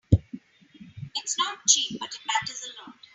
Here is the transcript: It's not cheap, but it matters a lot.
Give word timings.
It's 1.13 1.37
not 1.37 1.59
cheap, 1.67 1.99
but 1.99 2.09
it 2.09 2.21
matters 2.25 2.65
a 2.65 2.81
lot. 2.89 2.95